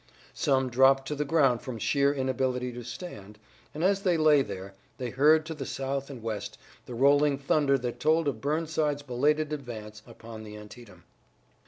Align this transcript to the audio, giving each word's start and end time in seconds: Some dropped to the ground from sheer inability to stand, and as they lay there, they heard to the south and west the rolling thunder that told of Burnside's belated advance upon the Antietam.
Some 0.33 0.71
dropped 0.71 1.07
to 1.09 1.15
the 1.15 1.25
ground 1.25 1.61
from 1.61 1.77
sheer 1.77 2.11
inability 2.11 2.71
to 2.71 2.83
stand, 2.83 3.37
and 3.71 3.83
as 3.83 4.01
they 4.01 4.17
lay 4.17 4.41
there, 4.41 4.73
they 4.97 5.11
heard 5.11 5.45
to 5.45 5.53
the 5.53 5.63
south 5.63 6.09
and 6.09 6.23
west 6.23 6.57
the 6.87 6.95
rolling 6.95 7.37
thunder 7.37 7.77
that 7.77 7.99
told 7.99 8.27
of 8.27 8.41
Burnside's 8.41 9.03
belated 9.03 9.53
advance 9.53 10.01
upon 10.07 10.41
the 10.43 10.57
Antietam. 10.57 11.03